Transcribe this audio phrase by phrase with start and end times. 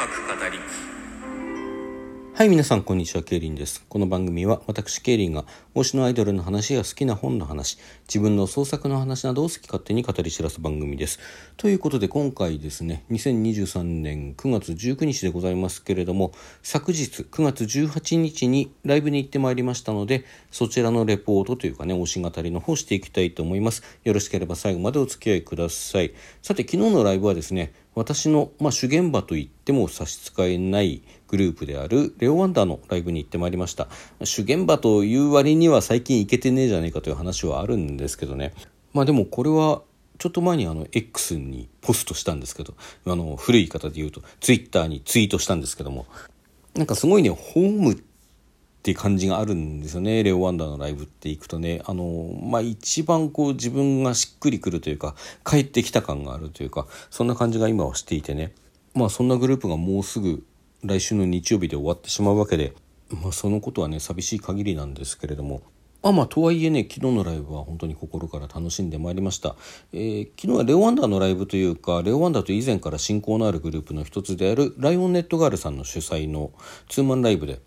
[0.00, 0.06] 語
[0.50, 0.58] り
[2.34, 3.22] はい、皆さん、こんにちは。
[3.22, 3.84] ケイリンです。
[3.86, 5.44] この番組は、私、ケイリンが、
[5.74, 7.76] 推しのアイドルの話や好きな本の話、
[8.08, 11.18] 自分の創作の話などを好き勝手に語り知らす番組です。
[11.58, 23.82] ということで、今回ですね、2023年9月19日でございますけれども、昨日9月18日にライブに行ってまいりましたので、そちらのレポートというかね、推し語りの方していきたいと思います。
[24.02, 26.14] よろしければ最後までお付き合いください。
[26.40, 33.88] さて、昨日のライブはですね、私の、まあ、主現場と言っても差し支えないグループであるレオワンダーのライブに行ってまいりました。
[34.24, 38.54] 主現場という割には最近行けてねえじゃねえかという話はあるんですけどね。
[38.92, 39.82] まあでもこれは
[40.18, 42.74] ちょっと前にあの X にポストしたんですけど
[43.06, 46.06] あの古い言い方で言うと Twitter にツイートしたんですけども。
[46.74, 48.02] なんかすごいねホーム
[48.80, 50.22] って感じがあるんですよね。
[50.22, 51.82] レオ・ワンダーのライブって行くとね。
[51.84, 58.54] あのまあ一番こう自分がしっくりくるというか帰ってきた感があるというかそんな感じが今はしていてね。
[58.94, 60.46] まあそんなグループがもうすぐ
[60.82, 62.72] 来週の日曜日で終わってしまうわけで、
[63.10, 65.60] まあ、そのことはね寂しい限りなんですけれども。
[66.02, 69.54] まあまあとはいえね昨日のライブは本当に心から楽しんでまいりました、
[69.92, 76.52] えー、昨日はレオワンダーのライブというかレオワンダーと以前から親交のあるグループの一つであるライオンネットガールさんの主催の
[76.88, 77.60] ツーマンライブで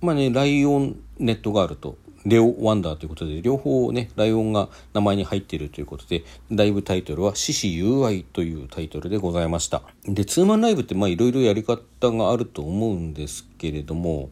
[0.00, 9.82] まあね、ライオンネットガールとレオ・ワンダーということで両方ねライオンが名前に入っているということでライブタイトルは「獅子友愛」というタイトルでございました。
[10.04, 11.78] でツーマンライブってまあいろいろやり方
[12.10, 14.30] があると思うんですけれども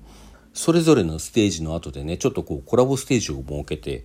[0.53, 4.05] それぞれのステージの後でねちょっとこうコラボステージを設けて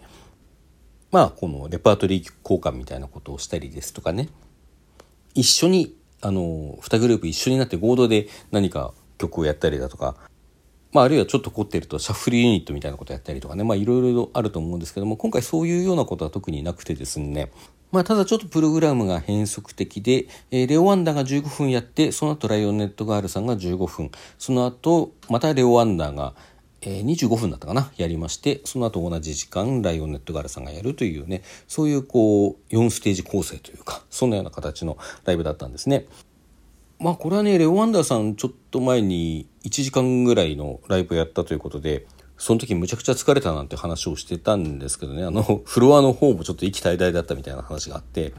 [1.11, 4.29] まあこのレパートリー交換みたいなことをしたりですとかね。
[5.33, 10.15] 一緒にあの2グループ一緒になって合同で何か曲をやったりだとか
[10.93, 17.51] まあ、あるいはちょっと凝ってるとシャッフルユニットみたいなことやったりとかね、まあ、いろいろあると思うんですけども、今回そういうようなことは特になくてですね、
[17.91, 26.33] まあ、ただちょっとプログラムが変則的で、えー、レオワンダーが15分やって、その後ライオンネットガールさんが15分、その後、またレオワンダーが、
[26.81, 36.07] えー、25分だったかな、やりまして、その後同じ時間、ライオンネットガールさんがやるというね、そういうこう、4ステージ構成というか、そんなような形のライブだったんですね。
[37.03, 45.25] まあこれはねレオ・ワンダーさんちょっと前に1時間ぐらいのライブをやったということでその時むちゃくちゃ疲れたなんて話をしてたんですけどね。
[45.25, 48.33] あの フロアの方もちょっと息絶え絶えだったみたいな話があって。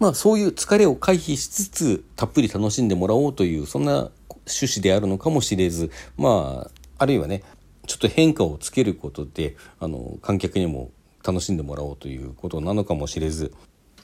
[0.00, 5.92] まあそういう疲れを回避しつつたっぷり楽しんでもらおうというそんな趣旨であるのかもしれず。
[6.16, 7.44] まああるいはね
[7.86, 10.90] ちょっと変化をつけることであの観客にも
[11.24, 13.52] 楽しんでもらおうということなのかもしれず。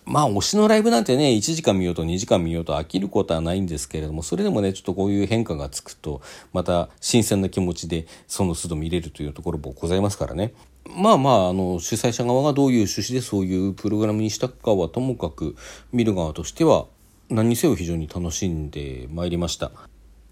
[0.06, 6.20] まあ推しのライブなんてね1時間見ようと2時間見ようと飽きることはないんですけれどもそれでもねちょっとこういう変化がつくと
[6.52, 10.52] また新鮮な気持ちでその都度見れるというところもございますからね。
[10.96, 15.56] まあまああの主催者側がどういう趣旨でそういうプログラムにしたかはともかく
[15.92, 16.86] 見る側としては
[17.30, 19.72] 何にせよ非常に楽しんでまいりました。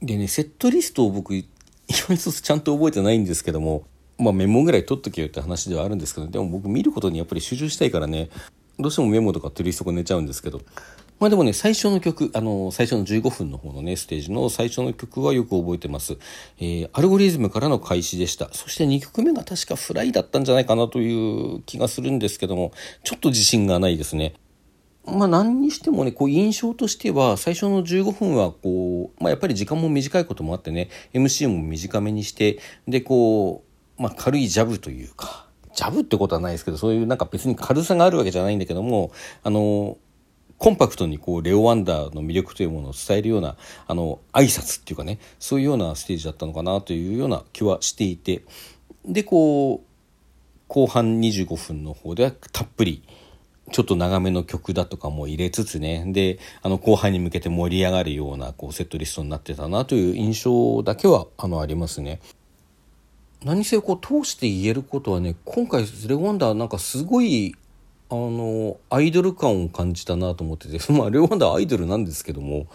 [0.02, 1.46] でねセットリストを僕今
[2.14, 3.84] 一つちゃんと覚えてないんですけども
[4.18, 8.28] まあメモぐらい取っとけよって話ではあるんですけどでも僕見ることにやっぱり集中したいからね。
[8.78, 10.60] どうしてもメモとか取り損ねちゃうんですけど。
[11.22, 16.18] まあでもね、最初の曲、あの、最初の15分の方のね、ステージの最初の曲はよく覚えてます。
[16.58, 18.52] えー、アルゴリズムからの開始でした。
[18.52, 22.72] そして2曲目が確かフライだったんじゃないかなという気がするんですけども、
[23.04, 24.34] ちょっと自信がないですね。
[25.04, 32.58] まあ何にしてもね、こう印象としては、最初の15分はこう、まあやっぱり時間も短いこともあってね、MC も短めにして、
[32.88, 33.62] でこ
[33.98, 35.46] う、まあ軽いジャブというか、
[35.82, 39.10] ジャブってことはないですけど、そういうなんか別に軽さがあるわけじゃないんだけども、
[39.42, 39.98] あの、
[40.58, 43.56] コンパクトにこう、レオワンダーの魅力というものを伝えるような、
[43.88, 48.44] あの、挨拶っていうかね、そういうようなステージだったのかなというような気はしていて、
[49.04, 49.86] で、こう、
[50.68, 53.02] 後半25分の方ではたっぷり、
[53.72, 62.20] ちょっと長めの曲だとかも入れつつね、で、あの、後半に向けて盛り上がるような、こう、セットリストになってたなという印象だけは、あの、ありますね。
[63.44, 67.56] 何せこう通して言えることはね今回レゴワンダーなんかすごい
[68.08, 72.66] あのアイドル感を感じたなと思ってて まあレゴワンダーアイドルなんですけども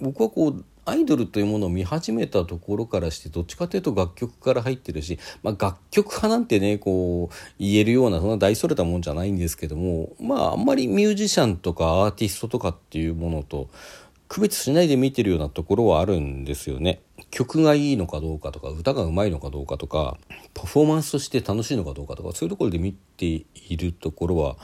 [0.00, 13.68] 僕はこうアイドルというものを見始めたところからしてどっちかというと楽曲から入ってるし、まあ、楽曲派なんてねこう言えるようなそんな大それたもんじゃないんですけどもまああんまりミュージシャンとかアーティストとかっていうものと
[14.28, 17.00] 区別しないで見てるようなところはあるんですよね。
[17.30, 20.16] 曲がいいのかどうかとか歌がうまいのかどうかとか
[20.54, 24.56] パフォーマンスとして楽しいのかどうかとかそういうところで見ているところは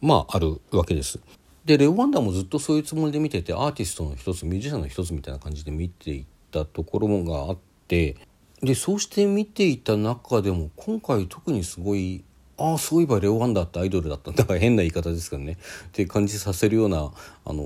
[0.00, 1.20] まああるわけです。
[1.64, 8.16] でレオ・ワンダーもずっとそういうつもりで見ててアーティストの一つミュージシャンの一つみたいな感じで見ていったところがあって
[8.62, 12.24] でそうして見ていた中でも今回特にすごい
[12.56, 15.56] ああそういえばレオ・ワンダーってアイドルだったんだから変な言い方ですけどねっ
[15.92, 17.12] て感じさせるような
[17.44, 17.64] あの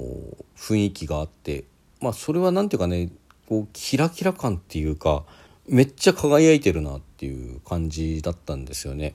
[0.56, 1.64] 雰囲気があって
[2.00, 3.10] まあそれは何ていうかね
[3.48, 5.24] こうキラキラ感っていうか
[5.68, 9.14] めっちゃ輝いてるなっていう感じだったんですよね。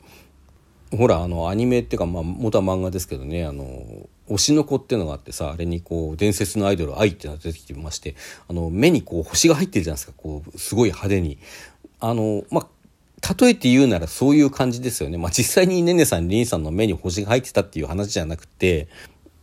[0.92, 8.16] ほらあのアニメっていうか、まあ、元は漫画ですけどねあの推しの子っていうのがあってさあれにこう伝説のアイドル愛っていうのが出てきてまして
[8.48, 11.38] あの目にこう星が入ってるじゃないですかこうすごい派手に。
[12.00, 12.68] あのまあ
[13.38, 15.18] 例えて言うならそういう感じですよね。
[15.18, 18.88] まあ、実際にねねさん、りんさんの目に星が入ってたっていう話じゃなくて、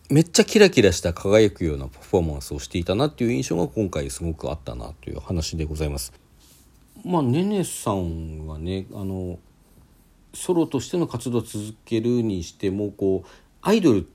[0.08, 6.12] めっちゃキラキラした輝くようなパフォーマンスをしていたなっていう印象が今回すごくあったなという話でございます。
[7.05, 9.38] まあ、ねねさんはね、あの、
[10.32, 13.29] ソロとしての活動を続けるにしても、こう、
[13.62, 14.06] アイドル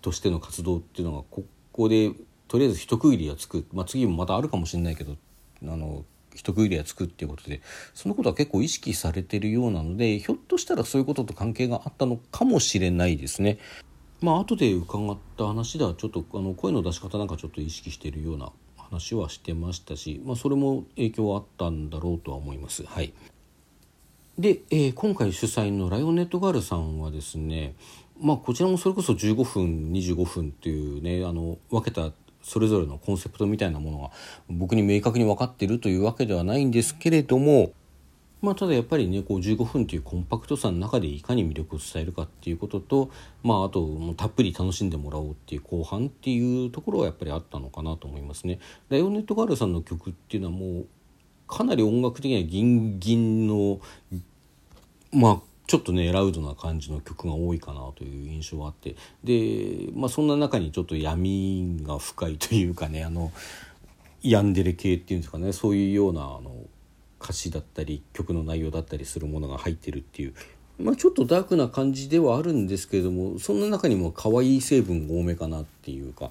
[0.00, 2.12] としての活動っていうのが、ここで
[2.48, 3.66] とりあえず一区切りがつく。
[3.74, 5.16] まあ、次もまたあるかもしれないけど、
[5.62, 7.60] あの、一区切りがつくっていうことで
[7.94, 13.58] そのことは結構意識されてるようなのでひょっとしたらそういうことと関係があったのかもしれないですね。
[14.24, 22.84] まあ後で伺った話ではちょっとあの声の出し方なんかちょっと意識しているような話はしてましたし、まあ、それも影響はあったんだろうとは思います。
[22.86, 23.12] はい、
[24.38, 27.74] で、えー、今回主催のライオネットガールさんはですね
[28.18, 32.10] まあこちらもそれこそ15分25分っていうねあの分けた
[32.42, 34.10] それぞれのコンセプトみたいなものが
[34.48, 37.72] 僕に明確に分かっているというわけではないんですけれども
[38.44, 43.10] まあ、ただやっぱりねこう15分というコンパクトさの中でいかに魅力を伝えるかっていうことと、
[43.42, 48.60] まあ、あともうたっぷり楽しんでもらおうっていう後半っていうところはやっぱりあったのかなと思いますね。
[48.90, 50.86] ライオネットガールさんの曲っていうのはもう
[51.48, 53.80] かなり音楽的にはギンギンの
[55.12, 63.32] まあちょっとねラウドな感じの曲が多いかなという印象があってで、まあ、そんな中にちょっと闇が深いというかねあの
[64.22, 66.54] ヤンデレ系っていうんですかねそういうようなあの
[67.24, 70.34] 歌詞だったり曲の内容だったりするものが入ってるっていう、
[70.78, 76.30] まあ、ちょっとダークな感じではあるんですけれどもそんな中にも可愛い成分が多めかなっていうか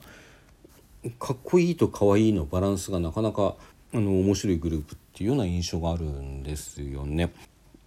[1.20, 3.56] かっこいいと可愛いのバランスがなかなか
[3.94, 7.34] あの面白いグループっていうような印象があるんですよね。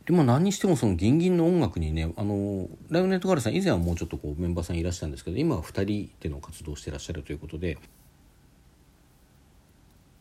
[0.04, 7.76] でも何にしてもそのギンギンの音楽にねあのライオネットガールさん以前はもうちょっとこうメンバーさんいらっしゃるんですけど今は2人での活動をしてらっしゃるということで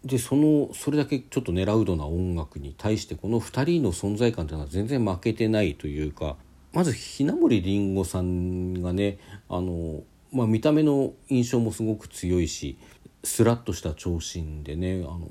[0.06, 6.36] でそのそれだけちょっとねラウドな音楽に対してこの2人の存在感というのは全然負けてないというか
[6.74, 9.18] まずひな森りんごさんがね
[9.50, 12.78] あの、まあ、見た目の印象もすごく強いし
[13.24, 15.28] スラッとした長身でねあの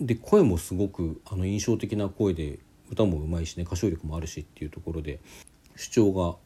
[0.00, 2.58] で声もすごくあの印象的な声で
[2.90, 5.20] 歌もうまいしね歌唱力もあるしっていうところで
[5.76, 6.36] 主張が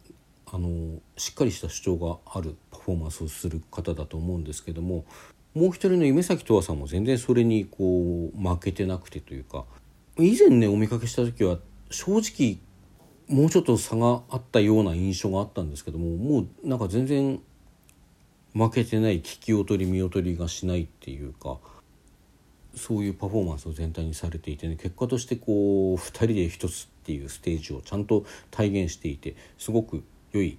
[0.52, 5.04] あのしっかりした主張があるパフォーマンスをする方だと思うんですけども
[5.56, 9.64] もう一人の夢咲十和さんも全然それにこう負けてなくてというか
[10.18, 11.56] 以前ねお見かけした時は
[11.90, 12.58] 正直
[13.26, 17.40] もうちょっと差があったような印象があったんですけどももうなんか全然
[18.52, 21.56] 負けてない聞き劣り見劣りがしないっていうか
[22.74, 30.58] そういうパフォーマンスを全体にされていてね結果としてこう2人で1つっていうステージをちゃんと体現していてすごく良い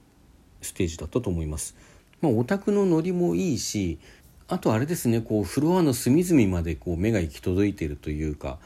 [0.64, 1.76] ステージだったと思います。
[2.20, 4.00] まあ、オタクのノリもいいし
[4.50, 8.60] あとあれですねこうフロアの隅々までこう目が行き届いているというか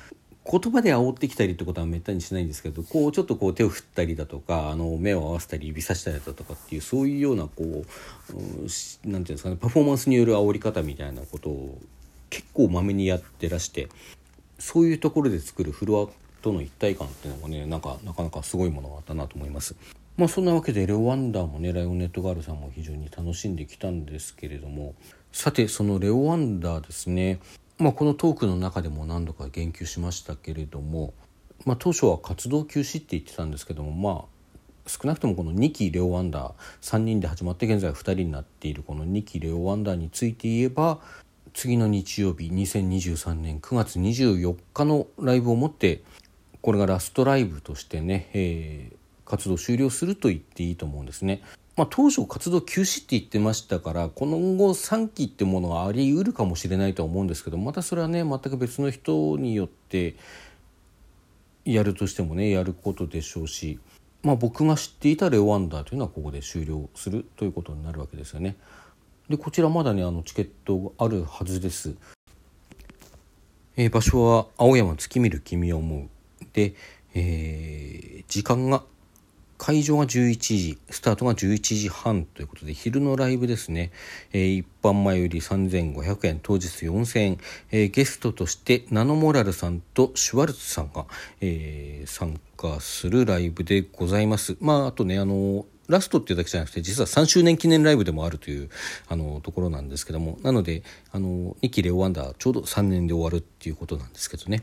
[0.49, 7.85] 言葉で煽ってきたりってことはめったにしないんですけどこうちょっとこう手を振ったりだとかあの目を合わせたり指さしたりだとかっていうそういうようなこう何て
[9.05, 11.79] 言うんですかねパフォーマンスによる煽り方みたいなことを
[12.29, 13.89] 結構まめにやってらして
[14.57, 19.75] そういうところで作るフロアとの一体感っていうのもねなんかなかなかすごいものがあったなと思います。
[20.17, 24.93] まあそんなわけでレオ・ワンダーもねライオネットガールさんも非常に楽しんできたんですけれども
[25.31, 27.39] さてそのレオ・ワンダーですね、
[27.77, 31.13] まあ、このトークの中でも何度か言及しましたけれども、
[31.65, 34.25] まあ、当初は活動休止って言ってたんですけどもまあ
[34.87, 40.99] 少なくともこの2期レオ・ワンダー3人で始まって現在2人になっているこの2期レオ・ワンダーについて言えば
[41.53, 46.03] 次の日曜日2023年9月24日のライブをもって
[46.61, 51.41] これがラストライブとしてね、えー、活動終了すると言っていいと思うんですね。
[51.77, 60.15] まあ、当初活動休止って言ってましたからこの後3期ってものはありうるかもしれないとは思うんですけどまたそれはね全く別の人によって
[61.63, 63.79] やるとしてもねやることでしょうし、
[64.21, 68.57] まあ、僕が知っていたレオワンダーというのはここで終了するということになるわけですよね。
[69.29, 71.95] でこちらまだねあのチケットがあるはずです。
[73.77, 76.09] えー、場所は青山月見る君を思
[76.41, 76.75] うで、
[77.13, 78.83] えー、時間が
[79.61, 83.91] 会場が11時、スタートが11時半ということで、昼のライブですね。
[84.33, 87.37] えー、一般前より3500円、当日4000円、
[87.69, 91.05] えー、ゲストとしてナノモラルさんとシュワルツさんが、
[91.41, 94.57] えー、参加するライブでございます。
[94.61, 98.69] まあ、あとね、あの、ラストっていうだけじゃなくて実は3周年記念ライブでもあるという
[99.09, 104.61] あのところなんですけどもなのであの2期レオワンダーちょうど3年で終わるっていうことなんですけどね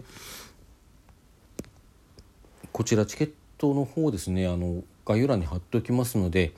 [2.73, 6.53] こちらチケットの方ですねあの概要欄に貼っておきますので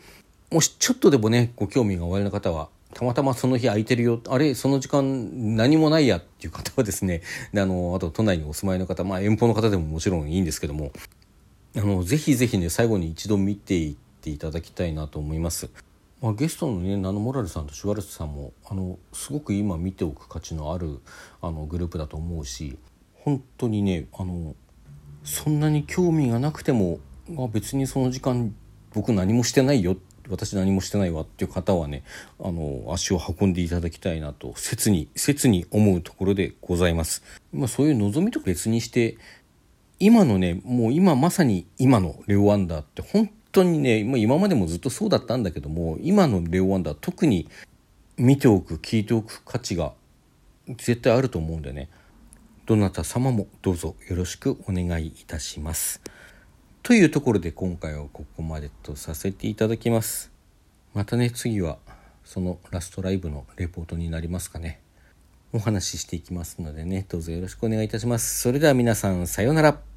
[0.50, 10.90] もしちょっとでもねご興味がおありの方はたまたまその日空いてるよあれその時間何もないやっていう方はですねであのあと都内にお住まいの方まあ遠方の方でももちろんいいんですけども
[11.76, 15.70] あのぜひぜひね最後に一度見ていっていただきたいなと思います。
[16.20, 21.00] まあ、ゲストのねナノモラルさんとシュワルツさんもあのすごく今見ておく価値のある
[21.40, 22.76] あのグループだと思うし
[23.14, 24.54] 本当にねあの
[25.30, 28.54] そんなに興味がなくても、まあ、別にその時間
[28.92, 29.96] 僕何もしてないよ
[30.28, 32.02] 私何もしてないわっていう方はね
[32.40, 37.22] あの足を運んでいただきたいなと切に切に思うところでございます。
[37.52, 39.16] まあ、そういう望みと別にして
[39.98, 47.48] 今のねもう今まさに今のレオ・ワンダーって本当にねもう今までもずっとそうだったんだけども今のレオ・ワンダー特に
[48.16, 49.92] 見ておく聞いておく価値が
[50.68, 51.88] 絶対あると思うんでね
[52.70, 56.00] どなた様もどうぞよろしくお願いいたします。
[56.84, 60.30] というところで今回はここまでとさせていただきます。
[60.94, 61.78] またね次は
[62.24, 64.78] そのラストライブのレポートになりますかね。
[65.52, 68.40] お話ししていきますのでねどうぞよろしくお願いいたします。
[68.40, 69.89] それでは皆さんさようなら。